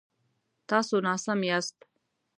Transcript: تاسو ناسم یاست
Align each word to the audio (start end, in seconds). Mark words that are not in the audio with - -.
تاسو 0.69 0.95
ناسم 1.05 1.39
یاست 1.49 1.77